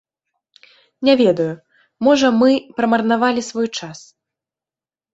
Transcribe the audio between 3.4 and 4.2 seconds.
свой час.